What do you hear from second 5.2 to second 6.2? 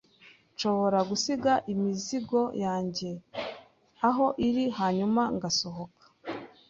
ngasohoka?